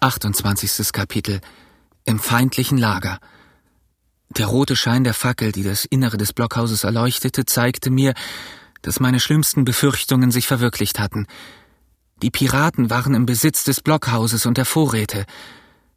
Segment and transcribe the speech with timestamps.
[0.00, 0.92] 28.
[0.92, 1.40] Kapitel
[2.04, 3.18] Im feindlichen Lager.
[4.28, 8.14] Der rote Schein der Fackel, die das Innere des Blockhauses erleuchtete, zeigte mir,
[8.82, 11.26] dass meine schlimmsten Befürchtungen sich verwirklicht hatten.
[12.22, 15.24] Die Piraten waren im Besitz des Blockhauses und der Vorräte.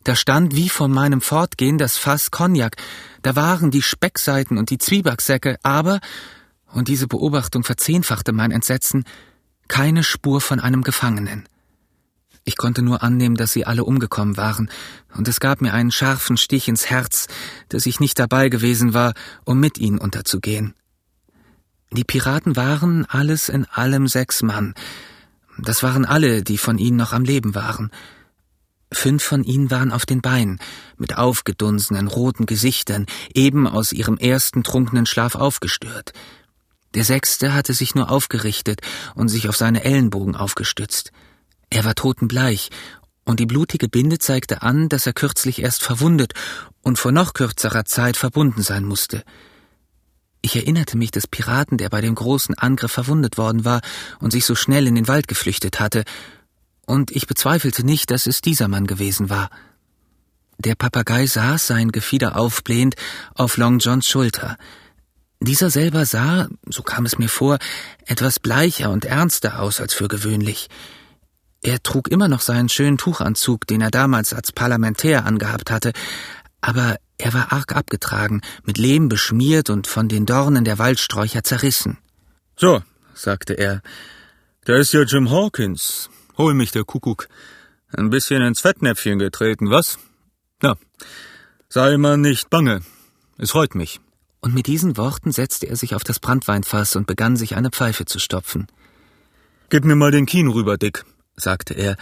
[0.04, 2.78] Da stand wie von meinem Fortgehen das Fass Cognac,
[3.22, 6.00] da waren die Speckseiten und die Zwiebacksäcke, aber,
[6.74, 9.04] und diese Beobachtung verzehnfachte mein Entsetzen,
[9.68, 11.48] keine Spur von einem Gefangenen.
[12.44, 14.70] Ich konnte nur annehmen, dass sie alle umgekommen waren,
[15.16, 17.28] und es gab mir einen scharfen Stich ins Herz,
[17.70, 19.14] dass ich nicht dabei gewesen war,
[19.46, 20.74] um mit ihnen unterzugehen.
[21.92, 24.74] Die Piraten waren alles in allem sechs Mann.
[25.58, 27.92] Das waren alle, die von ihnen noch am Leben waren.
[28.94, 30.60] Fünf von ihnen waren auf den Beinen,
[30.98, 36.14] mit aufgedunsenen roten Gesichtern, eben aus ihrem ersten trunkenen Schlaf aufgestört.
[36.94, 38.82] Der sechste hatte sich nur aufgerichtet
[39.16, 41.12] und sich auf seine Ellenbogen aufgestützt.
[41.72, 42.70] Er war totenbleich,
[43.24, 46.34] und die blutige Binde zeigte an, dass er kürzlich erst verwundet
[46.82, 49.24] und vor noch kürzerer Zeit verbunden sein musste.
[50.42, 53.82] Ich erinnerte mich des Piraten, der bei dem großen Angriff verwundet worden war
[54.20, 56.04] und sich so schnell in den Wald geflüchtet hatte,
[56.86, 59.50] und ich bezweifelte nicht, dass es dieser Mann gewesen war.
[60.58, 62.96] Der Papagei saß, sein Gefieder aufblähend,
[63.34, 64.58] auf Long Johns Schulter.
[65.40, 67.60] Dieser selber sah, so kam es mir vor,
[68.06, 70.68] etwas bleicher und ernster aus als für gewöhnlich.
[71.64, 75.94] Er trug immer noch seinen schönen Tuchanzug, den er damals als Parlamentär angehabt hatte,
[76.60, 82.00] aber er war arg abgetragen, mit Lehm beschmiert und von den Dornen der Waldsträucher zerrissen.
[82.56, 82.82] So,
[83.14, 83.82] sagte er,
[84.66, 86.10] da ist ja Jim Hawkins.
[86.38, 87.28] Hol mich der Kuckuck.
[87.92, 90.00] Ein bisschen ins Fettnäpfchen getreten, was?
[90.62, 90.78] Na,
[91.70, 92.82] sei man nicht bange.
[93.38, 94.00] Es freut mich.
[94.40, 98.06] Und mit diesen Worten setzte er sich auf das Brandweinfass und begann sich eine Pfeife
[98.06, 98.68] zu stopfen.
[99.70, 101.96] Gib mir mal den Kien rüber, Dick sagte er,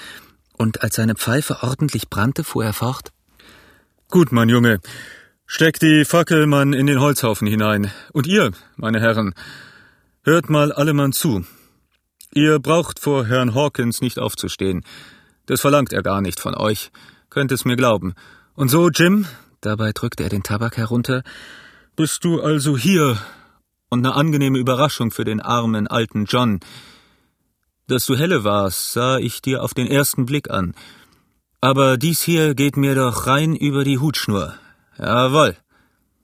[0.57, 3.11] und als seine Pfeife ordentlich brannte, fuhr er fort.
[4.09, 4.79] Gut, mein Junge,
[5.45, 7.91] steck die Fackel man in den Holzhaufen hinein.
[8.11, 9.33] Und ihr, meine Herren,
[10.23, 11.45] hört mal alle Mann zu.
[12.33, 14.83] Ihr braucht vor Herrn Hawkins nicht aufzustehen.
[15.45, 16.91] Das verlangt er gar nicht von euch.
[17.29, 18.13] Könnt es mir glauben.
[18.53, 19.25] Und so, Jim,
[19.61, 21.23] dabei drückte er den Tabak herunter,
[21.95, 23.17] bist du also hier
[23.89, 26.59] und eine angenehme Überraschung für den armen alten John,
[27.89, 30.73] dass du helle warst, sah ich dir auf den ersten Blick an.
[31.61, 34.53] Aber dies hier geht mir doch rein über die Hutschnur.
[34.97, 35.57] Jawohl.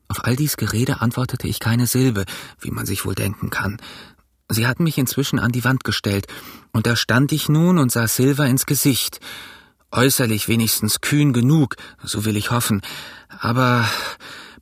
[0.08, 2.26] Auf all dies Gerede antwortete ich keine Silbe,
[2.59, 3.78] wie man sich wohl denken kann.
[4.50, 6.28] Sie hatten mich inzwischen an die Wand gestellt,
[6.72, 9.20] und da stand ich nun und sah Silver ins Gesicht.
[9.92, 12.82] Äußerlich wenigstens kühn genug, so will ich hoffen,
[13.28, 13.90] aber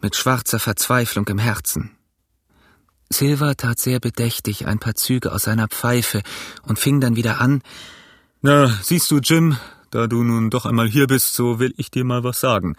[0.01, 1.91] mit schwarzer Verzweiflung im Herzen.
[3.13, 6.21] Silver tat sehr bedächtig ein paar Züge aus seiner Pfeife
[6.63, 7.61] und fing dann wieder an.
[8.41, 9.55] Na, siehst du, Jim,
[9.91, 12.75] da du nun doch einmal hier bist, so will ich dir mal was sagen.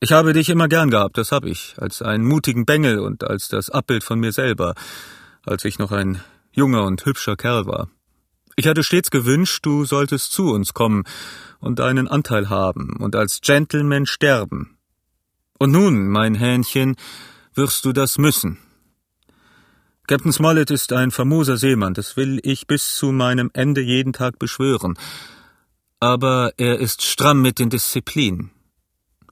[0.00, 3.48] Ich habe dich immer gern gehabt, das hab ich, als einen mutigen Bengel und als
[3.48, 4.74] das Abbild von mir selber,
[5.44, 6.20] als ich noch ein
[6.52, 7.88] junger und hübscher Kerl war.
[8.54, 11.04] Ich hatte stets gewünscht, du solltest zu uns kommen
[11.58, 14.76] und deinen Anteil haben und als Gentleman sterben.
[15.58, 16.96] Und nun, mein Hähnchen,
[17.54, 18.58] wirst du das müssen.
[20.08, 24.38] Captain Smollett ist ein famoser Seemann, das will ich bis zu meinem Ende jeden Tag
[24.38, 24.98] beschwören.
[26.00, 28.50] Aber er ist stramm mit den Disziplinen.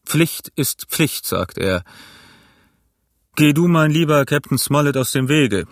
[0.05, 1.83] Pflicht ist Pflicht, sagt er.
[3.37, 5.67] Geh du, mein lieber Captain Smollett, aus dem Wege.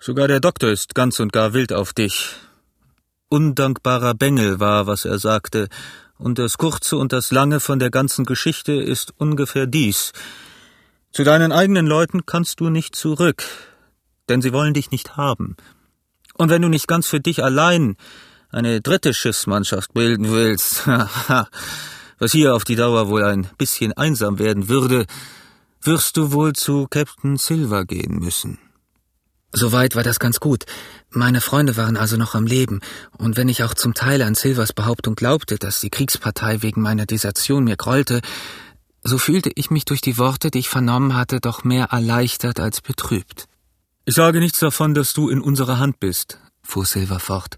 [0.00, 2.30] Sogar der Doktor ist ganz und gar wild auf dich.
[3.28, 5.68] Undankbarer Bengel war, was er sagte,
[6.16, 10.14] und das Kurze und das Lange von der ganzen Geschichte ist ungefähr dies.
[11.12, 13.44] Zu deinen eigenen Leuten kannst du nicht zurück,
[14.28, 15.56] denn sie wollen dich nicht haben.
[16.34, 17.96] Und wenn du nicht ganz für dich allein
[18.50, 20.86] eine dritte Schiffsmannschaft bilden willst,
[22.18, 25.06] was hier auf die Dauer wohl ein bisschen einsam werden würde,
[25.82, 28.58] wirst du wohl zu Captain Silver gehen müssen.
[29.52, 30.64] Soweit war das ganz gut.
[31.10, 32.80] Meine Freunde waren also noch am Leben,
[33.16, 37.06] und wenn ich auch zum Teil an Silvers Behauptung glaubte, dass die Kriegspartei wegen meiner
[37.06, 38.20] Desertion mir grollte,
[39.02, 42.80] so fühlte ich mich durch die Worte, die ich vernommen hatte, doch mehr erleichtert als
[42.80, 43.46] betrübt.
[44.08, 47.56] Ich sage nichts davon, dass du in unserer Hand bist, fuhr Silver fort.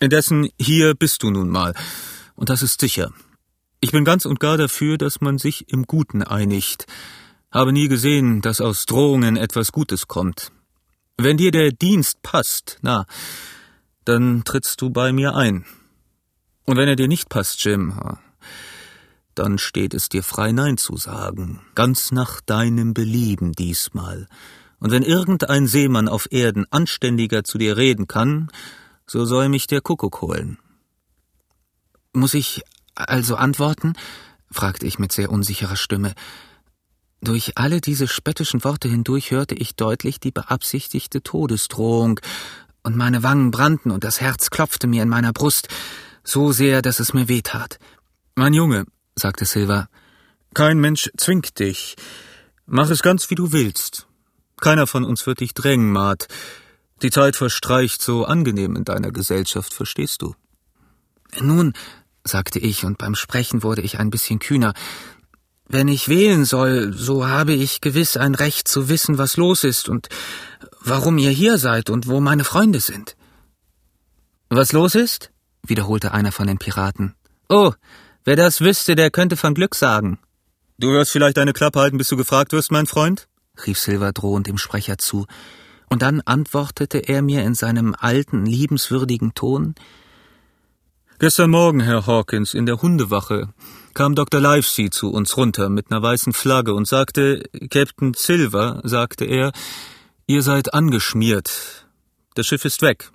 [0.00, 1.72] Indessen, hier bist du nun mal.
[2.34, 3.12] Und das ist sicher.
[3.78, 6.86] Ich bin ganz und gar dafür, dass man sich im Guten einigt.
[7.52, 10.50] Habe nie gesehen, dass aus Drohungen etwas Gutes kommt.
[11.16, 13.06] Wenn dir der Dienst passt, na,
[14.04, 15.64] dann trittst du bei mir ein.
[16.64, 17.94] Und wenn er dir nicht passt, Jim,
[19.36, 24.26] dann steht es dir frei Nein zu sagen, ganz nach deinem Belieben diesmal.
[24.84, 28.50] Und wenn irgendein Seemann auf Erden anständiger zu dir reden kann,
[29.06, 30.58] so soll mich der Kuckuck holen.
[32.12, 32.60] Muss ich
[32.94, 33.94] Also antworten?
[34.50, 36.12] fragte ich mit sehr unsicherer Stimme.
[37.22, 42.20] Durch alle diese spöttischen Worte hindurch hörte ich deutlich die beabsichtigte Todesdrohung,
[42.82, 45.68] und meine Wangen brannten und das Herz klopfte mir in meiner Brust,
[46.24, 47.78] so sehr, dass es mir wehtat.
[48.34, 48.84] Mein Junge,
[49.16, 49.88] sagte Silva,
[50.52, 51.96] kein Mensch zwingt dich.
[52.66, 54.06] Mach es ganz, wie du willst.
[54.60, 56.28] Keiner von uns wird dich drängen, Maat.
[57.02, 60.34] Die Zeit verstreicht so angenehm in deiner Gesellschaft, verstehst du?
[61.40, 61.74] Nun,
[62.24, 64.72] sagte ich, und beim Sprechen wurde ich ein bisschen kühner,
[65.66, 69.88] wenn ich wählen soll, so habe ich gewiss ein Recht zu wissen, was los ist
[69.88, 70.08] und
[70.80, 73.16] warum ihr hier seid und wo meine Freunde sind.
[74.50, 75.30] Was los ist?
[75.66, 77.14] wiederholte einer von den Piraten.
[77.48, 77.72] Oh,
[78.24, 80.18] wer das wüsste, der könnte von Glück sagen.
[80.78, 83.26] Du wirst vielleicht eine Klappe halten, bis du gefragt wirst, mein Freund?
[83.66, 85.26] Rief Silver drohend dem Sprecher zu,
[85.90, 89.74] und dann antwortete er mir in seinem alten, liebenswürdigen Ton
[91.20, 93.48] Gestern Morgen, Herr Hawkins, in der Hundewache
[93.94, 94.40] kam Dr.
[94.40, 99.52] Livesey zu uns runter mit einer weißen Flagge und sagte, Captain Silver, sagte er,
[100.26, 101.86] ihr seid angeschmiert.
[102.34, 103.12] Das Schiff ist weg.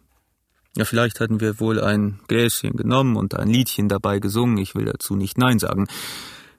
[0.77, 4.85] Ja, vielleicht hatten wir wohl ein Gläschen genommen und ein Liedchen dabei gesungen, ich will
[4.85, 5.87] dazu nicht Nein sagen.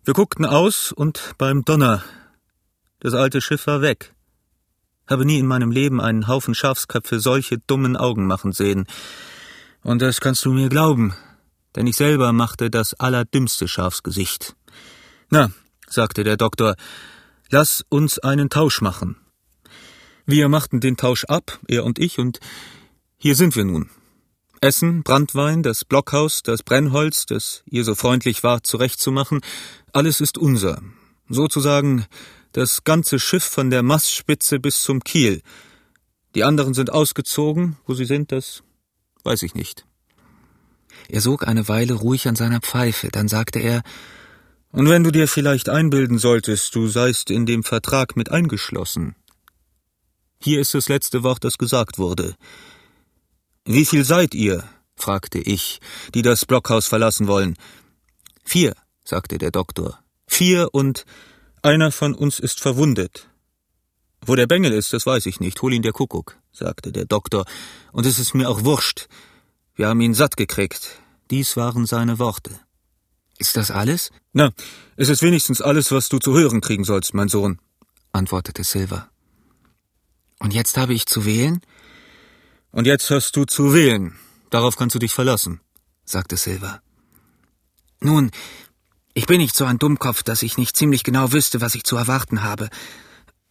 [0.04, 2.04] Wir guckten aus und beim Donner.
[3.00, 4.14] Das alte Schiff war weg.
[5.08, 8.86] Habe nie in meinem Leben einen Haufen Schafsköpfe solche dummen Augen machen sehen.
[9.82, 11.14] Und das kannst du mir glauben,
[11.74, 14.54] denn ich selber machte das allerdümmste Schafsgesicht.
[15.30, 15.50] Na,
[15.88, 16.76] sagte der Doktor,
[17.50, 19.16] lass uns einen Tausch machen.
[20.26, 22.38] Wir machten den Tausch ab, er und ich, und
[23.16, 23.90] hier sind wir nun.
[24.60, 29.40] Essen, Brandwein, das Blockhaus, das Brennholz, das ihr so freundlich wart zurechtzumachen,
[29.92, 30.82] alles ist unser.
[31.30, 32.06] Sozusagen
[32.52, 35.42] das ganze Schiff von der Mastspitze bis zum Kiel.
[36.34, 38.62] Die anderen sind ausgezogen, wo sie sind, das
[39.24, 39.84] weiß ich nicht.
[41.08, 43.82] Er sog eine Weile ruhig an seiner Pfeife, dann sagte er
[44.70, 49.16] Und wenn du dir vielleicht einbilden solltest, du seist in dem Vertrag mit eingeschlossen.
[50.42, 52.34] Hier ist das letzte Wort, das gesagt wurde.
[53.64, 54.64] Wie viel seid ihr?
[54.96, 55.80] fragte ich,
[56.14, 57.56] die das Blockhaus verlassen wollen.
[58.44, 58.74] Vier,
[59.04, 59.98] sagte der Doktor.
[60.26, 61.04] Vier und
[61.62, 63.28] einer von uns ist verwundet.
[64.24, 65.60] Wo der Bengel ist, das weiß ich nicht.
[65.62, 67.44] Hol ihn der Kuckuck, sagte der Doktor.
[67.92, 69.08] Und es ist mir auch wurscht.
[69.74, 71.00] Wir haben ihn satt gekriegt.
[71.30, 72.58] Dies waren seine Worte.
[73.38, 74.10] Ist das alles?
[74.32, 74.52] Na,
[74.96, 77.58] es ist wenigstens alles, was du zu hören kriegen sollst, mein Sohn,
[78.12, 79.08] antwortete Silver.
[80.38, 81.60] Und jetzt habe ich zu wählen?
[82.72, 84.18] Und jetzt hast du zu wählen.
[84.50, 85.60] Darauf kannst du dich verlassen,
[86.04, 86.82] sagte Silver.
[88.00, 88.30] Nun,
[89.14, 91.96] ich bin nicht so ein Dummkopf, dass ich nicht ziemlich genau wüsste, was ich zu
[91.96, 92.68] erwarten habe.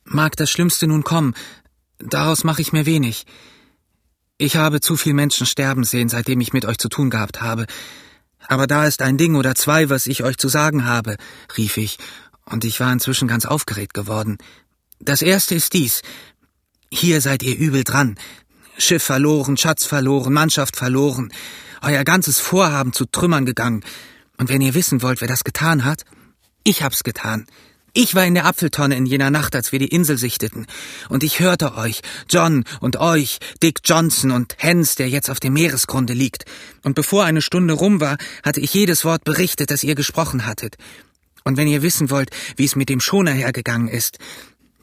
[0.06, 1.33] Mag das Schlimmste nun kommen,
[2.00, 3.25] daraus mache ich mir wenig.
[4.38, 7.65] Ich habe zu viel Menschen sterben sehen, seitdem ich mit euch zu tun gehabt habe.
[8.47, 11.17] Aber da ist ein Ding oder zwei, was ich euch zu sagen habe,
[11.57, 11.97] rief ich,
[12.45, 14.38] und ich war inzwischen ganz aufgeregt geworden.
[15.00, 16.01] Das erste ist dies.
[16.91, 18.17] Hier seid ihr übel dran.
[18.77, 21.31] Schiff verloren, Schatz verloren, Mannschaft verloren.
[21.81, 23.83] Euer ganzes Vorhaben zu Trümmern gegangen.
[24.39, 26.06] Und wenn ihr wissen wollt, wer das getan hat,
[26.63, 27.45] ich hab's getan.
[27.94, 30.68] Ich war in der Apfeltonne in jener Nacht, als wir die Insel sichteten,
[31.09, 35.53] und ich hörte euch, John und euch, Dick Johnson und Hens, der jetzt auf dem
[35.53, 36.45] Meeresgrunde liegt,
[36.83, 40.77] und bevor eine Stunde rum war, hatte ich jedes Wort berichtet, das ihr gesprochen hattet.
[41.44, 44.19] Und wenn ihr wissen wollt, wie es mit dem Schoner hergegangen ist,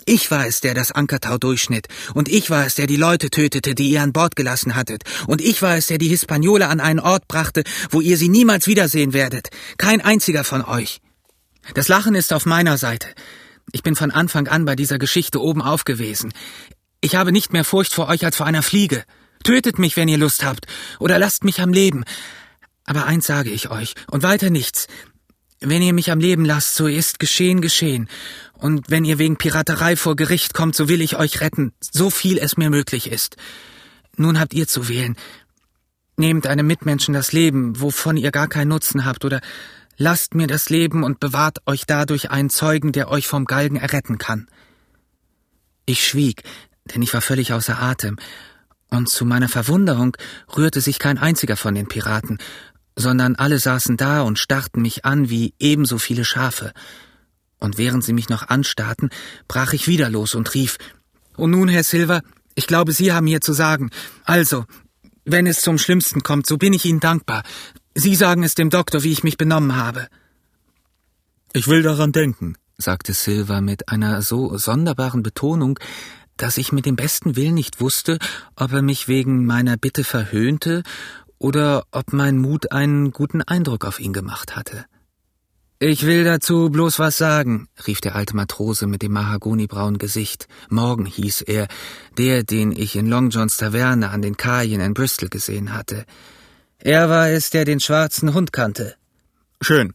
[0.07, 3.75] ich war es, der das Ankertau durchschnitt, und ich war es, der die Leute tötete,
[3.75, 7.01] die ihr an Bord gelassen hattet, und ich war es, der die Hispaniola an einen
[7.01, 9.49] Ort brachte, wo ihr sie niemals wiedersehen werdet,
[9.79, 11.01] kein einziger von euch.
[11.75, 13.09] Das Lachen ist auf meiner Seite.
[13.73, 16.33] Ich bin von Anfang an bei dieser Geschichte oben auf gewesen.
[17.01, 19.03] Ich habe nicht mehr Furcht vor euch als vor einer Fliege.
[19.43, 20.67] Tötet mich, wenn ihr Lust habt,
[21.01, 22.05] oder lasst mich am Leben.
[22.85, 24.87] Aber eins sage ich euch, und weiter nichts.
[25.69, 28.09] Wenn ihr mich am Leben lasst, so ist geschehen geschehen.
[28.53, 32.39] Und wenn ihr wegen Piraterei vor Gericht kommt, so will ich euch retten, so viel
[32.39, 33.37] es mir möglich ist.
[34.17, 35.17] Nun habt ihr zu wählen.
[36.17, 39.41] Nehmt einem Mitmenschen das Leben, wovon ihr gar keinen Nutzen habt, oder
[39.99, 44.19] Lasst mir das Leben und bewahrt euch dadurch einen Zeugen, der euch vom Galgen erretten
[44.19, 44.47] kann.
[45.87, 46.43] Ich schwieg,
[46.85, 48.19] denn ich war völlig außer Atem,
[48.89, 50.17] und zu meiner Verwunderung
[50.57, 52.39] rührte sich kein einziger von den Piraten,
[52.97, 56.73] sondern alle saßen da und starrten mich an wie ebenso viele Schafe.
[57.59, 59.11] Und während sie mich noch anstarrten,
[59.47, 60.79] brach ich wieder los und rief
[61.37, 62.23] Und nun, Herr Silver,
[62.55, 63.91] ich glaube, Sie haben hier zu sagen.
[64.25, 64.65] Also,
[65.27, 67.43] wenn es zum Schlimmsten kommt, so bin ich Ihnen dankbar.
[67.95, 70.09] Sie sagen es dem Doktor, wie ich mich benommen habe.
[71.53, 75.79] Ich will daran denken, sagte Silva mit einer so sonderbaren Betonung,
[76.37, 78.19] dass ich mit dem besten Willen nicht wusste,
[78.57, 80.83] ob er mich wegen meiner Bitte verhöhnte
[81.39, 84.87] oder ob mein Mut einen guten Eindruck auf ihn gemacht hatte.
[85.79, 90.49] Ich will dazu bloß was sagen, rief der alte Matrose mit dem mahagonibraunen Gesicht.
[90.71, 91.69] Morgen hieß er,
[92.17, 96.07] der, den ich in Long Johns Taverne an den Kajen in Bristol gesehen hatte.
[96.79, 98.95] Er war es, der den schwarzen Hund kannte.
[99.61, 99.93] Schön.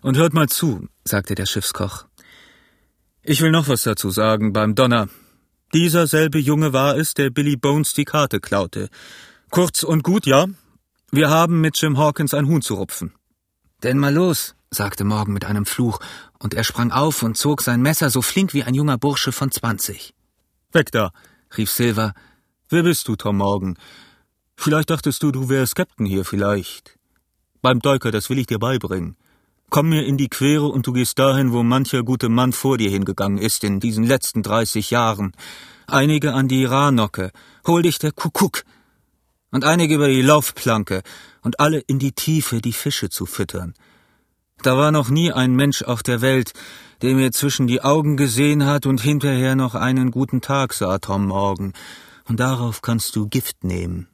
[0.00, 2.06] Und hört mal zu, sagte der Schiffskoch.
[3.22, 5.10] Ich will noch was dazu sagen beim Donner.
[5.74, 8.88] Dieser selbe Junge war es, der Billy Bones die Karte klaute.
[9.50, 10.46] Kurz und gut, ja.
[11.10, 13.14] Wir haben mit Jim Hawkins ein Huhn zu rupfen.
[13.82, 16.00] Denn mal los, sagte Morgan mit einem Fluch,
[16.38, 19.50] und er sprang auf und zog sein Messer so flink wie ein junger Bursche von
[19.50, 20.12] zwanzig.
[20.70, 21.12] Weg da,
[21.56, 22.12] rief Silver.
[22.68, 23.78] Wer bist du, Tom Morgan?
[24.54, 26.98] Vielleicht dachtest du, du wärst Captain hier, vielleicht.
[27.62, 29.16] Beim Deuker, das will ich dir beibringen.
[29.70, 32.90] Komm mir in die Quere und du gehst dahin, wo mancher gute Mann vor dir
[32.90, 35.32] hingegangen ist in diesen letzten dreißig Jahren.
[35.86, 37.32] Einige an die Ranocke,
[37.66, 38.64] hol dich der Kuckuck,
[39.50, 41.02] und einige über die Laufplanke,
[41.42, 43.74] und alle in die Tiefe, die Fische zu füttern.
[44.62, 46.52] Da war noch nie ein Mensch auf der Welt,
[47.02, 51.26] der mir zwischen die Augen gesehen hat und hinterher noch einen guten Tag sah, Tom
[51.26, 51.72] Morgan.
[52.26, 54.08] Und darauf kannst du Gift nehmen.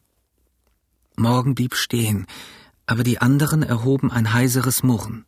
[1.16, 2.26] Morgan blieb stehen,
[2.86, 5.24] aber die anderen erhoben ein heiseres Murren.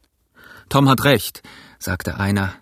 [0.68, 1.42] Tom hat recht,
[1.78, 2.52] sagte einer.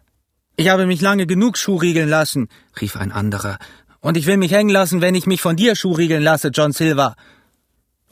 [0.57, 2.49] Ich habe mich lange genug schuhriegeln lassen,
[2.81, 3.59] rief ein anderer.
[4.01, 7.17] Und ich will mich hängen lassen, wenn ich mich von dir schuhriegeln lasse, John Silver.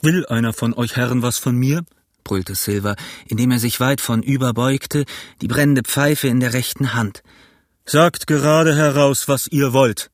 [0.03, 1.85] Will einer von euch Herren was von mir?
[2.25, 5.05] brüllte Silver, indem er sich weit von überbeugte,
[5.41, 7.23] die brennende Pfeife in der rechten Hand.
[7.85, 10.11] Sagt gerade heraus, was ihr wollt.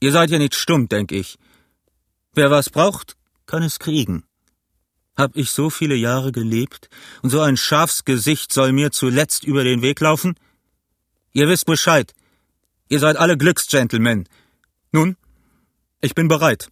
[0.00, 1.38] Ihr seid ja nicht stumm, denk ich.
[2.34, 3.16] Wer was braucht,
[3.46, 4.24] kann es kriegen.
[5.16, 6.88] Hab ich so viele Jahre gelebt,
[7.22, 10.34] und so ein Schafsgesicht soll mir zuletzt über den Weg laufen?
[11.32, 12.12] Ihr wisst Bescheid.
[12.88, 14.28] Ihr seid alle Glücksgentlemen.
[14.90, 15.16] Nun,
[16.00, 16.70] ich bin bereit.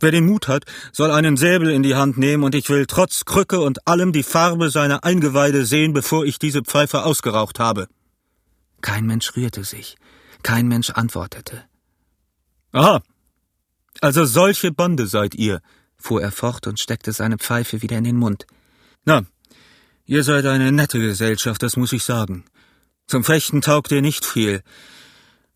[0.00, 3.24] Wer den Mut hat, soll einen Säbel in die Hand nehmen, und ich will trotz
[3.24, 7.88] Krücke und allem die Farbe seiner Eingeweide sehen, bevor ich diese Pfeife ausgeraucht habe.
[8.80, 9.96] Kein Mensch rührte sich,
[10.42, 11.64] kein Mensch antwortete.
[12.72, 13.02] Aha.
[14.00, 15.60] Also solche Bande seid ihr,
[15.96, 18.46] fuhr er fort und steckte seine Pfeife wieder in den Mund.
[19.04, 19.22] Na,
[20.06, 22.44] ihr seid eine nette Gesellschaft, das muss ich sagen.
[23.08, 24.62] Zum Fechten taugt ihr nicht viel.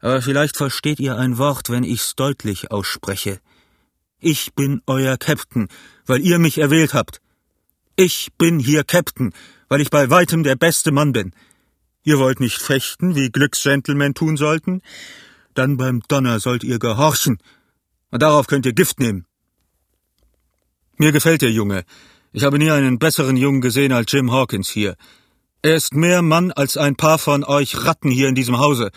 [0.01, 3.41] Aber vielleicht versteht ihr ein Wort, wenn ich's deutlich ausspreche.
[4.25, 5.67] Ich bin euer Captain,
[6.07, 7.21] weil ihr mich erwählt habt.
[7.97, 9.33] Ich bin hier Captain,
[9.69, 11.33] weil ich bei weitem der beste Mann bin.
[12.05, 14.81] Ihr wollt nicht fechten, wie Glücksgentlemen tun sollten?
[15.55, 17.39] Dann beim Donner sollt ihr gehorchen.
[18.13, 19.27] Und darauf könnt ihr Gift nehmen.
[20.99, 21.85] Mir gefällt der Junge.
[22.33, 24.95] Ich habe nie einen besseren Jungen gesehen als Jim Hawkins hier.
[25.63, 28.93] Er ist mehr Mann als ein paar von euch Ratten hier in diesem Hause.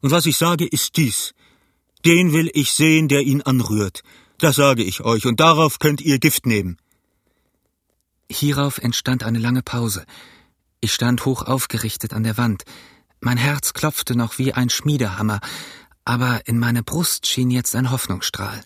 [0.00, 1.32] Und was ich sage, ist dies.
[2.04, 4.02] Den will ich sehen, der ihn anrührt.
[4.38, 6.76] Das sage ich euch, und darauf könnt ihr Gift nehmen.
[8.30, 10.04] Hierauf entstand eine lange Pause.
[10.80, 12.64] Ich stand hoch aufgerichtet an der Wand.
[13.20, 15.40] Mein Herz klopfte noch wie ein Schmiedehammer,
[16.04, 18.62] aber in meine Brust schien jetzt ein Hoffnungsstrahl.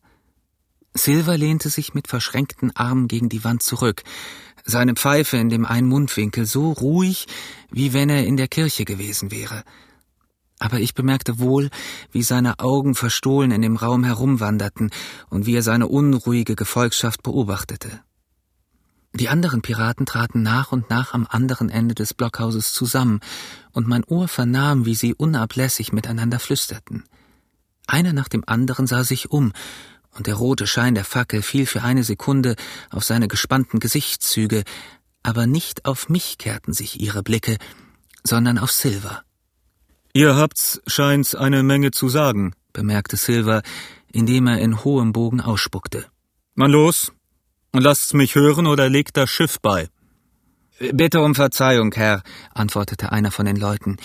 [0.94, 4.02] Silver lehnte sich mit verschränkten Armen gegen die Wand zurück,
[4.64, 7.26] seine Pfeife in dem einen Mundwinkel so ruhig,
[7.70, 9.64] wie wenn er in der Kirche gewesen wäre
[10.58, 11.70] aber ich bemerkte wohl,
[12.12, 14.90] wie seine Augen verstohlen in dem Raum herumwanderten
[15.30, 18.00] und wie er seine unruhige Gefolgschaft beobachtete.
[19.14, 23.20] Die anderen Piraten traten nach und nach am anderen Ende des Blockhauses zusammen,
[23.72, 27.04] und mein Ohr vernahm, wie sie unablässig miteinander flüsterten.
[27.86, 29.52] Einer nach dem anderen sah sich um,
[30.10, 32.56] und der rote Schein der Fackel fiel für eine Sekunde
[32.90, 34.64] auf seine gespannten Gesichtszüge,
[35.22, 37.56] aber nicht auf mich kehrten sich ihre Blicke,
[38.24, 39.22] sondern auf Silver.
[40.12, 43.62] Ihr habt's, scheint's, eine Menge zu sagen, bemerkte Silver,
[44.12, 46.06] indem er in hohem Bogen ausspuckte.
[46.54, 47.12] Man los,
[47.72, 49.88] und lasst's mich hören oder legt das Schiff bei.
[50.92, 52.22] Bitte um Verzeihung, Herr,
[52.54, 53.96] antwortete einer von den Leuten.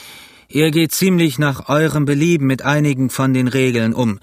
[0.50, 4.20] Ihr geht ziemlich nach eurem Belieben mit einigen von den Regeln um.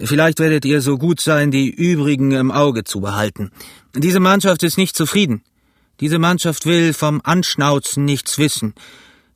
[0.00, 3.50] Vielleicht werdet ihr so gut sein, die übrigen im Auge zu behalten.
[3.94, 5.42] Diese Mannschaft ist nicht zufrieden.
[6.00, 8.74] Diese Mannschaft will vom Anschnauzen nichts wissen.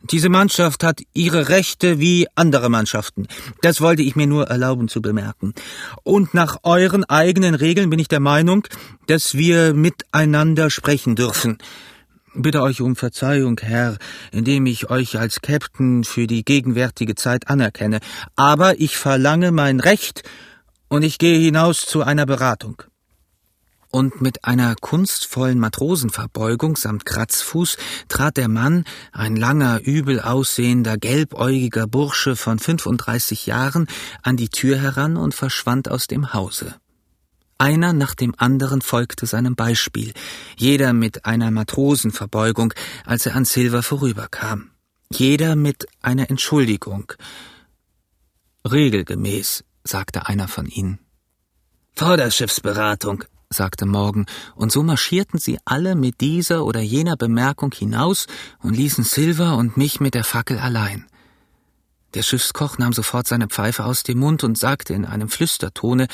[0.03, 3.27] Diese Mannschaft hat ihre Rechte wie andere Mannschaften.
[3.61, 5.53] Das wollte ich mir nur erlauben zu bemerken.
[6.03, 8.67] Und nach euren eigenen Regeln bin ich der Meinung,
[9.07, 11.59] dass wir miteinander sprechen dürfen.
[12.35, 13.99] Bitte euch um Verzeihung, Herr,
[14.33, 17.99] indem ich euch als Captain für die gegenwärtige Zeit anerkenne,
[18.37, 20.23] aber ich verlange mein Recht
[20.89, 22.85] und ich gehe hinaus zu einer Beratung
[23.91, 27.77] und mit einer kunstvollen Matrosenverbeugung samt Kratzfuß
[28.09, 33.87] trat der Mann, ein langer, übel aussehender, gelbäugiger Bursche von 35 Jahren,
[34.23, 36.77] an die Tür heran und verschwand aus dem Hause.
[37.59, 40.15] Einer nach dem anderen folgte seinem Beispiel,
[40.57, 42.73] jeder mit einer Matrosenverbeugung,
[43.05, 44.71] als er an Silver vorüberkam.
[45.13, 47.13] Jeder mit einer Entschuldigung.
[48.65, 51.01] Regelgemäß, sagte einer von ihnen.
[51.97, 58.27] Vorderschiffsberatung, sagte Morgan, und so marschierten sie alle mit dieser oder jener Bemerkung hinaus
[58.61, 61.07] und ließen Silver und mich mit der Fackel allein.
[62.15, 66.07] Der Schiffskoch nahm sofort seine Pfeife aus dem Mund und sagte in einem Flüstertone,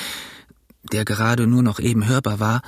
[0.93, 2.63] der gerade nur noch eben hörbar war,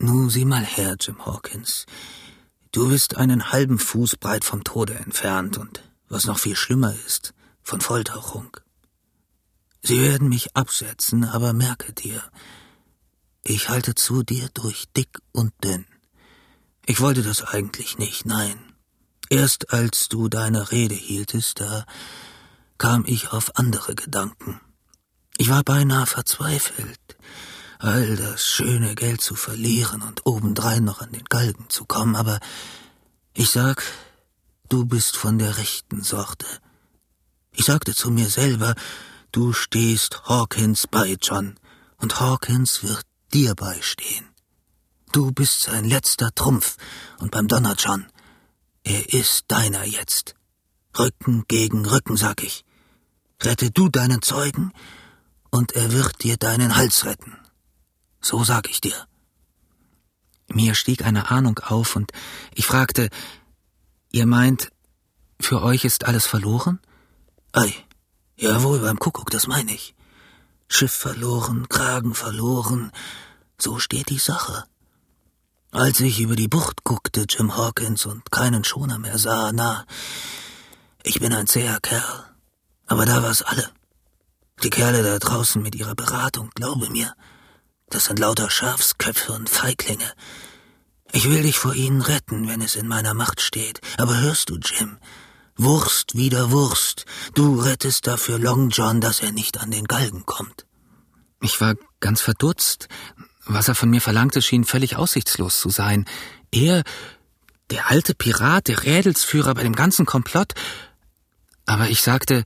[0.00, 1.84] Nu sieh mal her, Jim Hawkins.
[2.70, 7.34] Du bist einen halben Fuß breit vom Tode entfernt und, was noch viel schlimmer ist,
[7.62, 8.56] von Volltauchung.
[9.82, 12.22] Sie werden mich absetzen, aber merke dir,
[13.42, 15.86] ich halte zu dir durch dick und dünn.
[16.86, 18.72] Ich wollte das eigentlich nicht, nein.
[19.30, 21.84] Erst als du deine Rede hieltest, da
[22.78, 24.60] kam ich auf andere Gedanken.
[25.36, 26.98] Ich war beinahe verzweifelt,
[27.78, 32.40] all das schöne Geld zu verlieren und obendrein noch an den Galgen zu kommen, aber
[33.34, 33.82] ich sag,
[34.68, 36.46] du bist von der rechten Sorte.
[37.52, 38.74] Ich sagte zu mir selber,
[39.30, 41.58] du stehst Hawkins bei, John,
[41.98, 44.26] und Hawkins wird dir beistehen.
[45.12, 46.76] Du bist sein letzter Trumpf,
[47.18, 48.06] und beim Donner, John,
[48.84, 50.34] er ist deiner jetzt.
[50.98, 52.64] Rücken gegen Rücken, sag ich.
[53.42, 54.72] Rette du deinen Zeugen,
[55.50, 57.36] und er wird dir deinen Hals retten.
[58.20, 59.06] So sag ich dir.
[60.48, 62.12] Mir stieg eine Ahnung auf, und
[62.54, 63.08] ich fragte,
[64.10, 64.70] ihr meint,
[65.40, 66.80] für euch ist alles verloren?
[67.52, 67.72] Ei,
[68.36, 69.94] jawohl, beim Kuckuck, das meine ich.
[70.68, 72.92] Schiff verloren, Kragen verloren,
[73.58, 74.64] so steht die Sache.
[75.70, 79.84] Als ich über die Bucht guckte, Jim Hawkins, und keinen Schoner mehr sah, na,
[81.02, 82.24] ich bin ein zäher Kerl.
[82.86, 83.70] Aber da war's alle.
[84.62, 87.14] Die Kerle da draußen mit ihrer Beratung, glaube mir,
[87.90, 90.12] das sind lauter Schafsköpfe und Feiglinge.
[91.12, 93.80] Ich will dich vor ihnen retten, wenn es in meiner Macht steht.
[93.98, 94.98] Aber hörst du, Jim?
[95.58, 97.04] Wurst wieder Wurst.
[97.34, 100.66] Du rettest dafür Long John, dass er nicht an den Galgen kommt.
[101.40, 102.88] Ich war ganz verdutzt.
[103.44, 106.04] Was er von mir verlangte, schien völlig aussichtslos zu sein.
[106.52, 106.84] Er,
[107.70, 110.54] der alte Pirat, der Rädelsführer bei dem ganzen Komplott.
[111.66, 112.44] Aber ich sagte,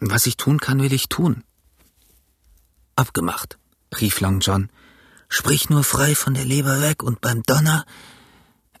[0.00, 1.44] was ich tun kann, will ich tun.
[2.96, 3.58] Abgemacht,
[4.00, 4.70] rief Long John.
[5.28, 7.84] Sprich nur frei von der Leber weg und beim Donner,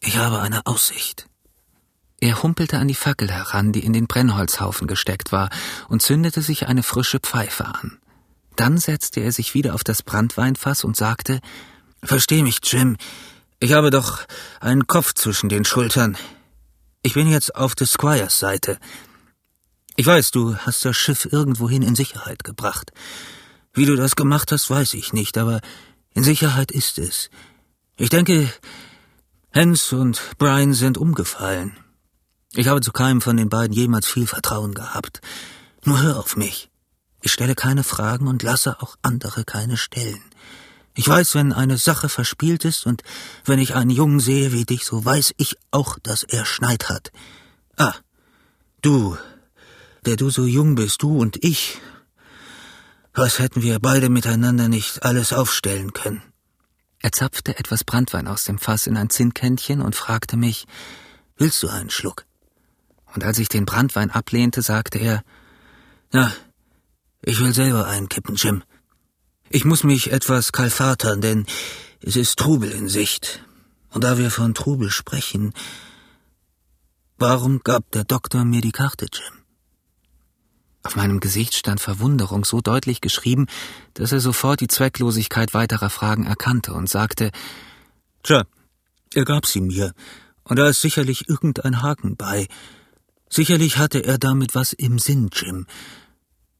[0.00, 1.28] ich habe eine Aussicht.
[2.20, 5.50] Er humpelte an die Fackel heran, die in den Brennholzhaufen gesteckt war,
[5.88, 7.98] und zündete sich eine frische Pfeife an.
[8.56, 11.40] Dann setzte er sich wieder auf das Brandweinfass und sagte
[12.02, 12.96] Versteh mich, Jim,
[13.60, 14.24] ich habe doch
[14.60, 16.16] einen Kopf zwischen den Schultern.
[17.02, 18.78] Ich bin jetzt auf des Squires Seite.
[19.96, 22.92] Ich weiß, du hast das Schiff irgendwohin in Sicherheit gebracht.
[23.72, 25.60] Wie du das gemacht hast, weiß ich nicht, aber
[26.14, 27.30] in Sicherheit ist es.
[27.96, 28.52] Ich denke,
[29.52, 31.76] Hans und Brian sind umgefallen.
[32.58, 35.20] Ich habe zu keinem von den beiden jemals viel Vertrauen gehabt.
[35.84, 36.68] Nur hör auf mich.
[37.22, 40.24] Ich stelle keine Fragen und lasse auch andere keine stellen.
[40.94, 43.04] Ich weiß, wenn eine Sache verspielt ist und
[43.44, 47.12] wenn ich einen Jungen sehe wie dich, so weiß ich auch, dass er Schneid hat.
[47.76, 47.94] Ah,
[48.82, 49.16] du
[50.04, 51.78] der du so jung bist, du und ich.
[53.14, 56.22] Was hätten wir beide miteinander nicht alles aufstellen können?
[57.00, 60.66] Er zapfte etwas Brandwein aus dem Fass in ein Zinnkännchen und fragte mich,
[61.36, 62.27] willst du einen Schluck?
[63.14, 65.22] Und als ich den Brandwein ablehnte, sagte er,
[66.12, 66.32] na,
[67.22, 68.62] ich will selber einkippen, Jim.
[69.50, 71.46] Ich muss mich etwas kalfatern, denn
[72.00, 73.44] es ist Trubel in Sicht.
[73.90, 75.54] Und da wir von Trubel sprechen,
[77.16, 79.38] warum gab der Doktor mir die Karte, Jim?
[80.82, 83.46] Auf meinem Gesicht stand Verwunderung so deutlich geschrieben,
[83.94, 87.30] dass er sofort die Zwecklosigkeit weiterer Fragen erkannte und sagte
[88.22, 88.44] Tja,
[89.14, 89.92] er gab sie mir,
[90.44, 92.46] und da ist sicherlich irgendein Haken bei.
[93.30, 95.66] Sicherlich hatte er damit was im Sinn, Jim.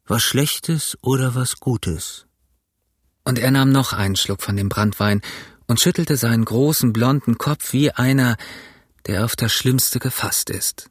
[0.07, 2.27] Was Schlechtes oder was Gutes.
[3.25, 5.21] Und er nahm noch einen Schluck von dem Brandwein
[5.67, 8.37] und schüttelte seinen großen blonden Kopf wie einer,
[9.07, 10.91] der auf das Schlimmste gefasst ist.